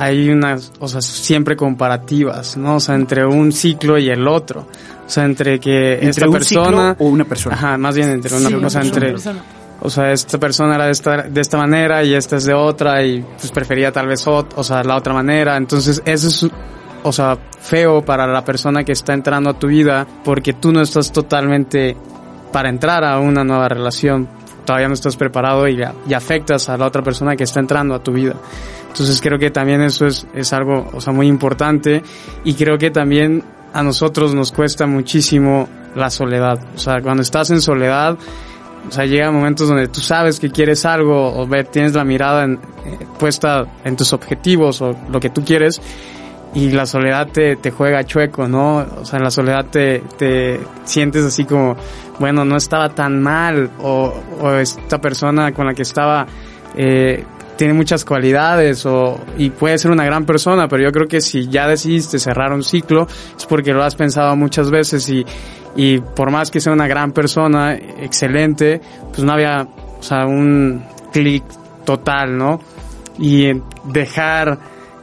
hay 0.00 0.30
unas, 0.30 0.72
o 0.78 0.86
sea, 0.86 1.00
siempre 1.00 1.56
comparativas, 1.56 2.56
¿no? 2.56 2.76
O 2.76 2.80
sea, 2.80 2.94
entre 2.94 3.26
un 3.26 3.50
ciclo 3.50 3.98
y 3.98 4.08
el 4.08 4.28
otro. 4.28 4.60
O 5.04 5.10
sea, 5.10 5.24
entre 5.24 5.58
que 5.58 5.94
¿Entre 5.94 6.10
esta 6.10 6.26
un 6.26 6.32
persona... 6.32 6.90
Ciclo 6.92 7.04
o 7.04 7.08
una 7.08 7.24
persona. 7.24 7.56
Ajá, 7.56 7.78
más 7.78 7.96
bien 7.96 8.10
entre 8.10 8.36
una, 8.36 8.66
o 8.66 8.70
sea, 8.70 8.82
entre 8.82 9.16
o 9.80 9.90
sea, 9.90 10.12
esta 10.12 10.38
persona 10.38 10.76
era 10.76 10.86
de 10.86 10.92
esta, 10.92 11.22
de 11.22 11.40
esta 11.40 11.56
manera 11.56 12.04
y 12.04 12.14
esta 12.14 12.36
es 12.36 12.44
de 12.44 12.54
otra 12.54 13.04
y 13.04 13.22
pues 13.22 13.50
prefería 13.50 13.92
tal 13.92 14.06
vez 14.06 14.24
o 14.26 14.62
sea, 14.62 14.84
la 14.84 14.96
otra 14.96 15.12
manera. 15.12 15.56
Entonces, 15.56 16.00
eso 16.04 16.28
es, 16.28 16.46
o 17.02 17.12
sea, 17.12 17.36
feo 17.60 18.04
para 18.04 18.26
la 18.26 18.44
persona 18.44 18.84
que 18.84 18.92
está 18.92 19.14
entrando 19.14 19.50
a 19.50 19.58
tu 19.58 19.66
vida 19.66 20.06
porque 20.24 20.52
tú 20.52 20.72
no 20.72 20.80
estás 20.80 21.10
totalmente 21.10 21.96
para 22.52 22.68
entrar 22.68 23.04
a 23.04 23.18
una 23.18 23.42
nueva 23.42 23.68
relación. 23.68 24.28
Todavía 24.64 24.88
no 24.88 24.94
estás 24.94 25.16
preparado 25.16 25.66
y, 25.66 25.80
y 26.08 26.14
afectas 26.14 26.68
a 26.68 26.76
la 26.76 26.86
otra 26.86 27.02
persona 27.02 27.34
que 27.34 27.44
está 27.44 27.60
entrando 27.60 27.94
a 27.94 28.02
tu 28.02 28.12
vida. 28.12 28.34
Entonces 28.88 29.20
creo 29.20 29.38
que 29.38 29.50
también 29.50 29.80
eso 29.82 30.06
es, 30.06 30.26
es 30.34 30.52
algo, 30.52 30.88
o 30.92 31.00
sea, 31.00 31.12
muy 31.12 31.26
importante 31.26 32.02
y 32.44 32.54
creo 32.54 32.78
que 32.78 32.90
también 32.90 33.44
a 33.72 33.82
nosotros 33.82 34.34
nos 34.34 34.52
cuesta 34.52 34.86
muchísimo 34.86 35.68
la 35.94 36.10
soledad. 36.10 36.58
O 36.74 36.78
sea, 36.78 37.00
cuando 37.00 37.22
estás 37.22 37.50
en 37.50 37.60
soledad, 37.60 38.16
o 38.88 38.90
sea, 38.90 39.04
llega 39.04 39.30
momentos 39.30 39.68
donde 39.68 39.88
tú 39.88 40.00
sabes 40.00 40.40
que 40.40 40.50
quieres 40.50 40.84
algo 40.86 41.38
o 41.38 41.46
ver, 41.46 41.66
tienes 41.66 41.94
la 41.94 42.04
mirada 42.04 42.46
eh, 42.46 42.58
puesta 43.18 43.66
en 43.84 43.96
tus 43.96 44.12
objetivos 44.12 44.80
o 44.80 44.96
lo 45.10 45.20
que 45.20 45.30
tú 45.30 45.44
quieres 45.44 45.80
y 46.54 46.70
la 46.70 46.86
soledad 46.86 47.28
te, 47.28 47.56
te 47.56 47.70
juega 47.70 48.02
chueco, 48.04 48.48
¿no? 48.48 48.78
O 49.00 49.04
sea, 49.04 49.18
en 49.18 49.24
la 49.24 49.30
soledad 49.30 49.66
te, 49.66 50.02
te 50.16 50.58
sientes 50.84 51.24
así 51.24 51.44
como, 51.44 51.76
bueno, 52.18 52.44
no 52.44 52.56
estaba 52.56 52.88
tan 52.88 53.20
mal 53.22 53.70
o, 53.80 54.14
o 54.40 54.52
esta 54.54 54.98
persona 54.98 55.52
con 55.52 55.66
la 55.66 55.74
que 55.74 55.82
estaba 55.82 56.26
eh, 56.74 57.24
tiene 57.58 57.74
muchas 57.74 58.04
cualidades 58.04 58.86
o, 58.86 59.20
y 59.36 59.50
puede 59.50 59.76
ser 59.76 59.90
una 59.90 60.04
gran 60.04 60.24
persona, 60.24 60.68
pero 60.68 60.84
yo 60.84 60.92
creo 60.92 61.08
que 61.08 61.20
si 61.20 61.48
ya 61.48 61.66
decidiste 61.66 62.18
cerrar 62.18 62.52
un 62.52 62.62
ciclo 62.62 63.06
es 63.36 63.44
porque 63.46 63.72
lo 63.74 63.82
has 63.82 63.96
pensado 63.96 64.34
muchas 64.36 64.70
veces 64.70 65.06
y, 65.10 65.26
y 65.76 65.98
por 65.98 66.30
más 66.30 66.50
que 66.50 66.60
sea 66.60 66.72
una 66.72 66.86
gran 66.86 67.10
persona, 67.12 67.74
excelente, 67.74 68.80
pues 69.10 69.24
no 69.24 69.32
había, 69.32 69.62
o 69.98 70.02
sea, 70.02 70.24
un 70.24 70.82
clic 71.12 71.42
total, 71.84 72.38
¿no? 72.38 72.60
Y 73.18 73.50
dejar, 73.92 74.58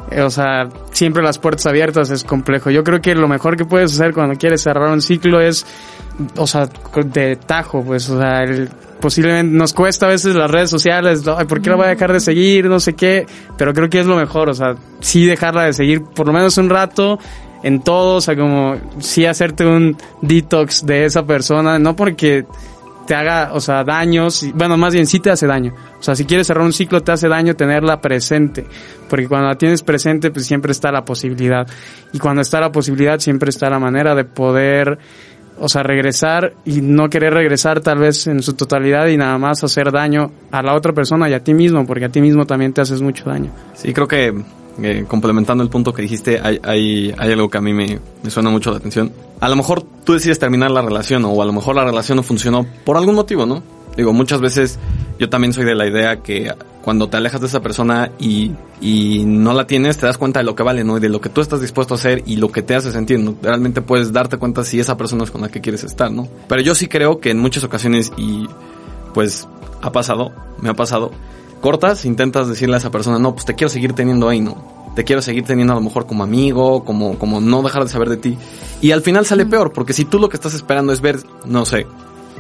eh, 0.10 0.22
o 0.22 0.30
sea, 0.30 0.70
siempre 0.92 1.22
las 1.22 1.38
puertas 1.40 1.66
abiertas 1.66 2.10
es 2.10 2.24
complejo. 2.24 2.70
Yo 2.72 2.84
creo 2.86 3.02
que 3.02 3.16
lo 3.16 3.28
mejor 3.28 3.58
que 3.58 3.66
puedes 3.66 3.92
hacer 3.92 4.14
cuando 4.14 4.36
quieres 4.38 4.62
cerrar 4.64 4.90
un 4.92 5.02
ciclo 5.02 5.42
es, 5.42 5.66
o 6.38 6.48
sea, 6.48 6.70
de 7.06 7.36
tajo, 7.36 7.84
pues, 7.84 8.10
o 8.10 8.18
sea, 8.20 8.44
el- 8.44 8.70
posiblemente 9.06 9.56
nos 9.56 9.72
cuesta 9.72 10.08
a 10.08 10.10
veces 10.10 10.34
las 10.34 10.50
redes 10.50 10.72
sociales, 10.72 11.22
¿por 11.48 11.62
qué 11.62 11.70
la 11.70 11.76
voy 11.76 11.86
a 11.86 11.90
dejar 11.90 12.12
de 12.12 12.20
seguir? 12.20 12.66
No 12.66 12.80
sé 12.80 12.96
qué, 12.96 13.28
pero 13.56 13.72
creo 13.72 13.88
que 13.88 14.00
es 14.00 14.08
lo 14.08 14.16
mejor, 14.16 14.50
o 14.50 14.56
sea, 14.56 14.78
sí 15.00 15.28
dejarla 15.28 15.66
de 15.66 15.74
seguir 15.74 16.02
por 16.02 16.26
lo 16.26 16.34
menos 16.34 16.58
un 16.58 16.72
rato 16.72 17.20
en 17.62 17.84
todo, 17.84 18.16
o 18.16 18.22
sea, 18.22 18.36
como 18.36 18.76
sí 18.98 19.28
hacerte 19.28 19.64
un 19.64 19.96
detox 20.24 20.88
de 20.88 21.06
esa 21.06 21.24
persona, 21.24 21.78
no 21.78 21.96
porque 21.96 22.48
te 23.06 23.14
haga, 23.14 23.52
o 23.54 23.60
sea, 23.60 23.84
daños, 23.84 24.44
bueno, 24.56 24.76
más 24.76 24.92
bien 24.92 25.06
sí 25.06 25.20
te 25.20 25.30
hace 25.30 25.46
daño. 25.46 25.76
O 26.00 26.02
sea, 26.02 26.16
si 26.16 26.26
quieres 26.26 26.48
cerrar 26.48 26.64
un 26.64 26.74
ciclo 26.74 27.02
te 27.02 27.12
hace 27.12 27.28
daño 27.28 27.56
tenerla 27.56 28.02
presente, 28.02 28.66
porque 29.08 29.28
cuando 29.28 29.50
la 29.50 29.56
tienes 29.56 29.84
presente 29.84 30.32
pues 30.32 30.48
siempre 30.48 30.72
está 30.72 30.92
la 30.92 31.06
posibilidad. 31.06 31.68
Y 32.12 32.18
cuando 32.18 32.42
está 32.42 32.60
la 32.60 32.72
posibilidad 32.72 33.20
siempre 33.20 33.52
está 33.52 33.70
la 33.70 33.78
manera 33.78 34.16
de 34.16 34.26
poder, 34.26 34.98
o 35.60 35.70
sea, 35.70 35.84
regresar 35.84 36.54
y 36.66 36.82
no 36.82 37.10
querer 37.10 37.34
regresar 37.34 37.82
tal 37.82 38.00
vez 38.00 38.28
en 38.28 38.42
su 38.42 38.54
totalidad 38.54 39.08
y 39.08 39.18
nada 39.18 39.38
más 39.38 39.64
hacer 39.64 39.92
daño 39.92 40.32
a 40.52 40.62
la 40.62 40.76
otra 40.76 40.94
persona 40.94 41.30
y 41.30 41.34
a 41.34 41.44
ti 41.44 41.54
mismo, 41.54 41.86
porque 41.86 42.06
a 42.06 42.10
ti 42.10 42.22
mismo 42.22 42.46
también 42.46 42.74
te 42.74 42.82
haces 42.82 43.02
mucho 43.02 43.26
daño. 43.26 43.52
Sí, 43.74 43.94
creo 43.94 44.08
que 44.08 44.34
eh, 44.82 45.06
complementando 45.08 45.64
el 45.64 45.70
punto 45.70 45.94
que 45.94 46.02
dijiste, 46.02 46.40
hay, 46.42 46.60
hay, 46.64 47.32
algo 47.32 47.50
que 47.50 47.58
a 47.58 47.62
mí 47.62 47.74
me 47.74 48.00
suena 48.30 48.50
mucho 48.50 48.72
la 48.72 48.78
atención. 48.78 49.12
A 49.40 49.50
lo 49.50 49.56
mejor 49.56 49.84
tú 50.04 50.14
decides 50.14 50.40
terminar 50.40 50.72
la 50.72 50.82
relación 50.82 51.24
o 51.26 51.42
a 51.42 51.46
lo 51.46 51.54
mejor 51.54 51.76
la 51.76 51.86
relación 51.86 52.18
no 52.18 52.24
funcionó 52.24 52.66
por 52.84 52.98
algún 52.98 53.16
motivo, 53.16 53.46
¿no? 53.46 53.64
Digo, 53.96 54.12
muchas 54.12 54.42
veces 54.42 54.78
yo 55.20 55.30
también 55.30 55.54
soy 55.54 55.64
de 55.66 55.76
la 55.76 55.88
idea 55.88 56.18
que 56.18 56.52
cuando 56.86 57.10
te 57.10 57.18
alejas 57.18 57.42
de 57.42 57.48
esa 57.48 57.63
persona 57.63 58.12
y, 58.20 58.51
y 58.80 59.24
no 59.25 59.54
la 59.54 59.65
tienes, 59.65 59.98
te 59.98 60.06
das 60.06 60.20
cuenta 60.20 60.39
de 60.39 60.46
lo 60.46 60.54
que 60.54 60.62
vale, 60.62 60.84
¿no? 60.84 60.98
Y 60.98 61.00
de 61.00 61.10
lo 61.10 61.20
que 61.20 61.30
tú 61.30 61.42
estás 61.42 61.60
dispuesto 61.60 61.96
a 61.96 61.98
hacer 61.98 62.22
y 62.27 62.36
lo 62.36 62.51
que 62.51 62.62
te 62.62 62.75
hace 62.75 62.92
sentir, 62.92 63.18
¿no? 63.18 63.34
Realmente 63.42 63.82
puedes 63.82 64.13
darte 64.13 64.38
cuenta 64.38 64.63
si 64.63 64.80
esa 64.80 64.96
persona 64.96 65.24
es 65.24 65.32
con 65.32 65.42
la 65.42 65.50
que 65.50 65.62
quieres 65.62 65.84
estar, 65.84 66.12
¿no? 66.12 66.27
Pero 66.48 66.62
yo 66.62 66.75
sí 66.75 66.88
creo 66.88 67.20
que 67.20 67.32
en 67.32 67.39
muchas 67.39 67.63
ocasiones 67.63 68.13
y 68.18 68.46
pues 69.15 69.48
ha 69.82 69.92
pasado, 69.92 70.32
me 70.62 70.70
ha 70.70 70.75
pasado, 70.75 71.10
cortas, 71.60 72.06
intentas 72.06 72.48
decirle 72.48 72.75
a 72.75 72.77
esa 72.77 72.92
persona, 72.92 73.18
no, 73.18 73.34
pues 73.34 73.46
te 73.46 73.56
quiero 73.56 73.70
seguir 73.70 73.94
teniendo 73.94 74.30
ahí, 74.30 74.39
¿no? 74.39 74.92
Te 74.96 75.04
quiero 75.04 75.24
seguir 75.24 75.44
teniendo 75.44 75.74
a 75.74 75.77
lo 75.77 75.82
mejor 75.82 76.06
como 76.06 76.24
amigo, 76.24 76.86
como, 76.86 77.18
como 77.18 77.42
no 77.42 77.63
dejar 77.63 77.82
de 77.82 77.89
saber 77.89 78.10
de 78.10 78.18
ti. 78.18 78.38
Y 78.82 78.92
al 78.92 79.01
final 79.01 79.25
sale 79.25 79.48
peor, 79.48 79.74
porque 79.74 79.94
si 79.94 80.06
tú 80.06 80.20
lo 80.20 80.30
que 80.30 80.38
estás 80.38 80.54
esperando 80.54 80.94
es 80.94 81.01
ver, 81.01 81.18
no 81.46 81.65
sé, 81.65 81.88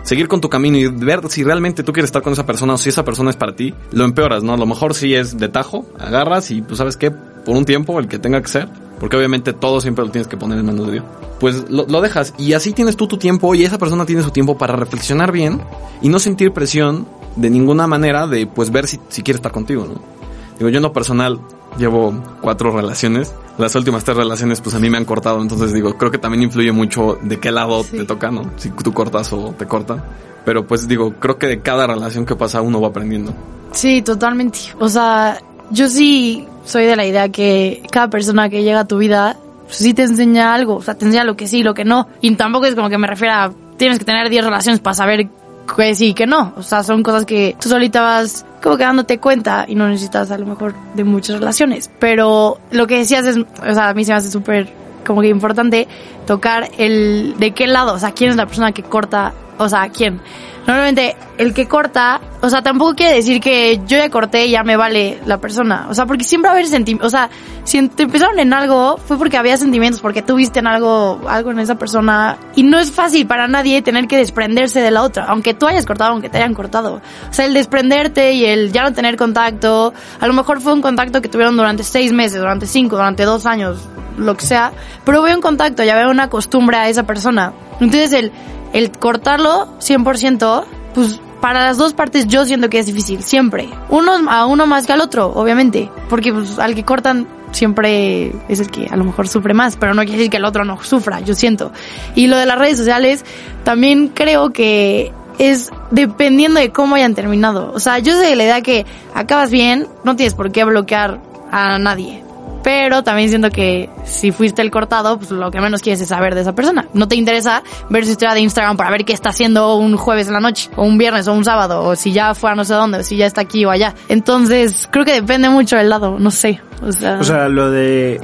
seguir 0.05 0.27
con 0.27 0.39
tu 0.39 0.49
camino 0.49 0.77
y 0.77 0.87
ver 0.87 1.21
si 1.29 1.43
realmente 1.43 1.83
tú 1.83 1.91
quieres 1.91 2.07
estar 2.07 2.21
con 2.21 2.31
esa 2.31 2.45
persona 2.45 2.75
o 2.75 2.77
si 2.77 2.89
esa 2.89 3.03
persona 3.03 3.31
es 3.31 3.35
para 3.35 3.55
ti, 3.55 3.73
lo 3.91 4.05
empeoras, 4.05 4.43
¿no? 4.43 4.53
A 4.53 4.57
lo 4.57 4.65
mejor 4.65 4.93
sí 4.93 5.13
es 5.13 5.37
de 5.37 5.49
tajo, 5.49 5.85
agarras 5.99 6.51
y 6.51 6.61
pues 6.61 6.77
sabes 6.77 6.95
qué, 6.95 7.11
por 7.11 7.57
un 7.57 7.65
tiempo, 7.65 7.99
el 7.99 8.07
que 8.07 8.19
tenga 8.19 8.41
que 8.41 8.47
ser, 8.47 8.69
porque 8.99 9.17
obviamente 9.17 9.51
todo 9.51 9.81
siempre 9.81 10.05
lo 10.05 10.11
tienes 10.11 10.27
que 10.27 10.37
poner 10.37 10.59
en 10.59 10.67
manos 10.67 10.85
de 10.85 10.93
Dios, 10.93 11.05
pues 11.39 11.69
lo, 11.69 11.85
lo 11.87 12.01
dejas 12.01 12.33
y 12.37 12.53
así 12.53 12.71
tienes 12.71 12.95
tú 12.95 13.07
tu 13.07 13.17
tiempo 13.17 13.53
y 13.55 13.63
esa 13.63 13.79
persona 13.79 14.05
tiene 14.05 14.21
su 14.21 14.31
tiempo 14.31 14.57
para 14.57 14.75
reflexionar 14.75 15.31
bien 15.31 15.59
y 16.01 16.09
no 16.09 16.19
sentir 16.19 16.53
presión 16.53 17.07
de 17.35 17.49
ninguna 17.49 17.87
manera 17.87 18.27
de 18.27 18.47
pues 18.47 18.71
ver 18.71 18.87
si, 18.87 18.99
si 19.09 19.23
quiere 19.23 19.37
estar 19.37 19.51
contigo, 19.51 19.85
¿no? 19.85 20.15
Digo, 20.57 20.69
yo 20.69 20.77
en 20.77 20.83
lo 20.83 20.93
personal 20.93 21.41
llevo 21.77 22.13
cuatro 22.41 22.71
relaciones. 22.71 23.33
Las 23.57 23.75
últimas 23.75 24.03
tres 24.03 24.17
relaciones, 24.17 24.61
pues 24.61 24.75
a 24.75 24.79
mí 24.79 24.89
me 24.89 24.97
han 24.97 25.05
cortado. 25.05 25.41
Entonces 25.41 25.73
digo, 25.73 25.97
creo 25.97 26.11
que 26.11 26.17
también 26.17 26.43
influye 26.43 26.71
mucho 26.71 27.17
de 27.21 27.39
qué 27.39 27.51
lado 27.51 27.83
te 27.83 28.05
toca, 28.05 28.31
¿no? 28.31 28.51
Si 28.57 28.69
tú 28.69 28.93
cortas 28.93 29.31
o 29.33 29.53
te 29.57 29.65
cortan. 29.65 30.03
Pero 30.43 30.67
pues 30.67 30.87
digo, 30.87 31.13
creo 31.13 31.37
que 31.37 31.47
de 31.47 31.61
cada 31.61 31.87
relación 31.87 32.25
que 32.25 32.35
pasa 32.35 32.61
uno 32.61 32.81
va 32.81 32.89
aprendiendo. 32.89 33.33
Sí, 33.71 34.01
totalmente. 34.01 34.59
O 34.79 34.89
sea, 34.89 35.39
yo 35.71 35.89
sí 35.89 36.47
soy 36.65 36.85
de 36.85 36.95
la 36.95 37.05
idea 37.05 37.29
que 37.29 37.83
cada 37.91 38.09
persona 38.09 38.49
que 38.49 38.63
llega 38.63 38.81
a 38.81 38.87
tu 38.87 38.97
vida 38.97 39.37
pues, 39.65 39.77
sí 39.77 39.93
te 39.93 40.03
enseña 40.03 40.53
algo. 40.53 40.75
O 40.75 40.81
sea, 40.81 40.95
te 40.95 41.05
enseña 41.05 41.23
lo 41.23 41.35
que 41.35 41.47
sí, 41.47 41.63
lo 41.63 41.73
que 41.73 41.85
no. 41.85 42.07
Y 42.21 42.33
tampoco 42.35 42.65
es 42.65 42.75
como 42.75 42.89
que 42.89 42.97
me 42.97 43.07
refiera 43.07 43.45
a 43.45 43.51
tienes 43.77 43.99
que 43.99 44.05
tener 44.05 44.29
10 44.29 44.45
relaciones 44.45 44.79
para 44.79 44.93
saber 44.93 45.27
que 45.75 45.95
sí 45.95 46.07
y 46.07 46.13
que 46.13 46.27
no. 46.27 46.53
O 46.57 46.63
sea, 46.63 46.83
son 46.83 47.03
cosas 47.03 47.25
que 47.25 47.55
tú 47.59 47.69
solita 47.69 48.01
vas 48.01 48.45
como 48.65 48.77
que 48.77 48.83
dándote 48.83 49.19
cuenta 49.19 49.65
y 49.67 49.75
no 49.75 49.87
necesitas 49.87 50.31
a 50.31 50.39
lo 50.39 50.47
mejor 50.47 50.73
de 50.95 51.03
muchas 51.03 51.37
relaciones. 51.37 51.91
Pero 51.99 52.57
lo 52.71 52.87
que 52.87 52.97
decías 52.97 53.23
es, 53.27 53.37
o 53.37 53.73
sea, 53.75 53.89
a 53.89 53.93
mí 53.93 54.03
se 54.03 54.11
me 54.11 54.17
hace 54.17 54.31
súper 54.31 54.67
como 55.05 55.21
que 55.21 55.27
importante 55.27 55.87
tocar 56.25 56.71
el 56.79 57.35
de 57.37 57.51
qué 57.51 57.67
lado, 57.67 57.93
o 57.93 57.99
sea, 57.99 58.13
quién 58.13 58.31
es 58.31 58.37
la 58.37 58.47
persona 58.47 58.71
que 58.71 58.81
corta, 58.81 59.35
o 59.57 59.69
sea, 59.69 59.89
quién. 59.89 60.21
Normalmente 60.67 61.15
el 61.37 61.53
que 61.53 61.67
corta, 61.67 62.19
o 62.41 62.49
sea, 62.49 62.63
tampoco 62.63 62.95
quiere 62.95 63.13
decir 63.13 63.39
que 63.39 63.81
yo 63.85 63.97
ya 63.97 64.09
corté 64.09 64.47
y 64.47 64.51
ya 64.51 64.63
me 64.63 64.75
vale 64.75 65.19
la 65.25 65.37
persona, 65.37 65.85
o 65.89 65.93
sea, 65.93 66.07
porque 66.07 66.23
siempre 66.23 66.47
va 66.47 66.53
a 66.53 66.57
haber 66.57 66.67
sentimientos, 66.67 67.07
o 67.07 67.09
sea, 67.11 67.29
si 67.65 67.87
te 67.89 68.03
empezaron 68.03 68.39
en 68.39 68.51
algo 68.51 68.97
fue 68.97 69.19
porque 69.19 69.37
había 69.37 69.57
sentimientos, 69.57 70.01
porque 70.01 70.23
tuviste 70.23 70.59
en 70.59 70.67
algo, 70.67 71.21
algo 71.27 71.51
en 71.51 71.59
esa 71.59 71.75
persona 71.75 72.37
y 72.55 72.63
no 72.63 72.79
es 72.79 72.91
fácil 72.91 73.27
para 73.27 73.47
nadie 73.47 73.83
tener 73.83 74.07
que 74.07 74.17
desprenderse 74.17 74.81
de 74.81 74.89
la 74.89 75.03
otra, 75.03 75.25
aunque 75.25 75.53
tú 75.53 75.67
hayas 75.67 75.85
cortado, 75.85 76.13
aunque 76.13 76.29
te 76.29 76.37
hayan 76.37 76.55
cortado. 76.55 76.95
O 77.29 77.33
sea, 77.33 77.45
el 77.45 77.53
desprenderte 77.53 78.31
y 78.31 78.45
el 78.45 78.71
ya 78.71 78.83
no 78.83 78.93
tener 78.93 79.17
contacto, 79.17 79.93
a 80.19 80.25
lo 80.25 80.33
mejor 80.33 80.61
fue 80.61 80.73
un 80.73 80.81
contacto 80.81 81.21
que 81.21 81.29
tuvieron 81.29 81.57
durante 81.57 81.83
seis 81.83 82.11
meses, 82.11 82.39
durante 82.39 82.65
cinco, 82.65 82.95
durante 82.95 83.23
dos 83.23 83.45
años, 83.45 83.87
lo 84.17 84.35
que 84.35 84.45
sea, 84.47 84.71
pero 85.03 85.21
veo 85.21 85.35
un 85.35 85.41
contacto, 85.43 85.83
ya 85.83 85.95
veo 85.95 86.09
una 86.09 86.27
costumbre 86.27 86.77
a 86.77 86.89
esa 86.89 87.03
persona. 87.03 87.53
Entonces 87.79 88.13
el, 88.13 88.31
el 88.75 88.91
cortarlo 88.91 89.69
100%, 89.79 90.65
pues 90.93 91.21
para 91.39 91.63
las 91.63 91.77
dos 91.77 91.93
partes 91.93 92.27
yo 92.27 92.43
siento 92.43 92.69
que 92.69 92.79
es 92.79 92.85
difícil, 92.85 93.23
siempre. 93.23 93.69
Uno 93.89 94.29
a 94.29 94.45
uno 94.45 94.67
más 94.67 94.85
que 94.85 94.91
al 94.91 94.99
otro, 94.99 95.27
obviamente, 95.27 95.89
porque 96.09 96.33
pues 96.33 96.59
al 96.59 96.75
que 96.75 96.83
cortan 96.83 97.25
siempre 97.51 98.33
es 98.49 98.59
el 98.59 98.69
que 98.69 98.87
a 98.87 98.97
lo 98.97 99.05
mejor 99.05 99.29
sufre 99.29 99.53
más, 99.53 99.77
pero 99.77 99.93
no 99.93 100.01
quiere 100.01 100.17
decir 100.17 100.31
que 100.31 100.37
el 100.37 100.45
otro 100.45 100.65
no 100.65 100.83
sufra, 100.83 101.21
yo 101.21 101.33
siento. 101.35 101.71
Y 102.15 102.27
lo 102.27 102.35
de 102.35 102.45
las 102.45 102.59
redes 102.59 102.77
sociales, 102.77 103.23
también 103.63 104.09
creo 104.09 104.49
que 104.49 105.13
es 105.39 105.71
dependiendo 105.91 106.59
de 106.59 106.71
cómo 106.71 106.95
hayan 106.95 107.15
terminado. 107.15 107.71
O 107.73 107.79
sea, 107.79 107.99
yo 107.99 108.11
soy 108.11 108.27
de 108.27 108.35
la 108.35 108.43
idea 108.43 108.61
que 108.61 108.85
acabas 109.13 109.51
bien, 109.51 109.87
no 110.03 110.17
tienes 110.17 110.33
por 110.33 110.51
qué 110.51 110.65
bloquear 110.65 111.21
a 111.49 111.79
nadie. 111.79 112.24
Pero 112.65 113.03
también 113.03 113.29
siento 113.29 113.51
que 113.51 113.91
si 114.05 114.31
fuiste 114.31 114.63
el 114.63 114.71
cortado, 114.71 115.19
pues 115.19 115.29
lo 115.29 115.51
que 115.51 115.61
menos 115.61 115.83
quieres 115.83 116.01
es 116.01 116.09
saber 116.09 116.33
de 116.33 116.41
esa 116.41 116.55
persona. 116.55 116.87
No 116.95 117.07
te 117.07 117.15
interesa 117.15 117.61
ver 117.91 118.05
su 118.05 118.11
historia 118.13 118.33
de 118.33 118.39
Instagram 118.39 118.75
para 118.75 118.89
ver 118.89 119.05
qué 119.05 119.13
está 119.13 119.29
haciendo 119.29 119.75
un 119.75 119.95
jueves 119.97 120.25
en 120.25 120.33
la 120.33 120.39
noche, 120.39 120.71
o 120.75 120.81
un 120.83 120.97
viernes, 120.97 121.27
o 121.27 121.33
un 121.33 121.45
sábado, 121.45 121.83
o 121.83 121.95
si 121.95 122.11
ya 122.11 122.33
fue 122.33 122.49
a 122.49 122.55
no 122.55 122.65
sé 122.65 122.73
dónde, 122.73 122.97
o 122.97 123.03
si 123.03 123.17
ya 123.17 123.27
está 123.27 123.41
aquí 123.41 123.65
o 123.65 123.69
allá. 123.69 123.93
Entonces, 124.09 124.89
creo 124.91 125.05
que 125.05 125.13
depende 125.13 125.47
mucho 125.47 125.75
del 125.77 125.89
lado, 125.89 126.17
no 126.17 126.31
sé. 126.31 126.59
O 126.81 126.91
sea, 126.91 127.19
O 127.19 127.23
sea, 127.23 127.49
lo 127.49 127.69
de... 127.69 128.19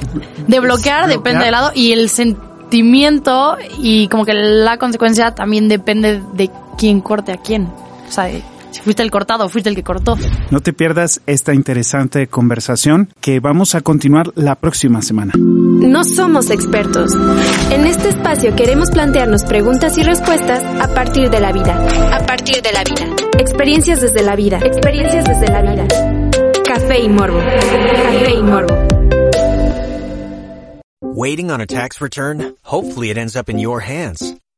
de 0.48 0.60
bloquear, 0.60 1.08
depende 1.08 1.44
del 1.44 1.52
lado 1.52 1.72
y 1.76 1.92
el 1.92 2.10
sentimiento 2.10 3.58
y 3.78 4.08
como 4.08 4.26
que 4.26 4.34
la 4.34 4.78
consecuencia 4.80 5.36
también 5.36 5.68
depende 5.68 6.20
de 6.34 6.50
quién 6.80 7.00
corte 7.02 7.32
a 7.32 7.38
quién. 7.38 7.66
O 8.08 8.12
sea, 8.12 8.28
si 8.72 8.82
fuiste 8.82 9.04
el 9.04 9.12
cortado 9.12 9.48
fuiste 9.50 9.70
el 9.70 9.75
que 9.75 9.84
cortó. 9.84 10.18
No 10.50 10.60
te 10.62 10.74
pierdas 10.74 11.22
esta 11.28 11.54
interesante 11.54 12.28
conversación 12.28 13.10
que 13.22 13.40
vamos 13.40 13.75
a 13.75 13.82
continuar 13.82 14.32
la 14.36 14.56
próxima 14.56 15.01
semana. 15.01 15.34
No 15.38 16.04
somos 16.04 16.50
expertos. 16.50 17.12
En 17.72 17.86
este 17.86 18.10
espacio 18.10 18.56
queremos 18.56 18.92
plantearnos 18.92 19.44
preguntas 19.44 19.98
y 19.98 20.04
respuestas 20.04 20.63
a 20.82 20.94
partir 20.94 21.30
de 21.30 21.40
la 21.40 21.51
vida. 21.51 21.75
A 22.13 22.25
partir 22.25 22.62
de 22.62 22.72
la 22.72 22.84
vida. 22.84 23.16
Experiencias 23.38 24.01
desde 24.01 24.24
la 24.24 24.36
vida. 24.36 24.60
Experiencias 24.63 25.25
desde 25.25 25.48
la 25.48 25.62
vida. 25.62 25.88
Café 26.66 27.00
y 27.00 27.10
morbo. 27.10 27.40
Café 27.40 28.34
y 28.34 28.44
morbo. 28.44 28.92
Waiting 31.04 31.51
on 31.51 31.60
a 31.60 31.68
tax 31.68 32.00
return? 32.00 32.56
Hopefully 32.63 33.10
it 33.10 33.18
ends 33.18 33.36
up 33.36 33.50
in 33.50 33.60
your 33.60 33.82
hands. 33.82 34.41